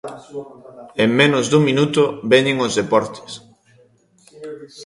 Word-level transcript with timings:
En 1.03 1.09
menos 1.19 1.43
dun 1.51 1.63
minuto 1.69 2.01
veñen 2.31 2.57
os 2.65 2.73
deportes. 2.79 3.31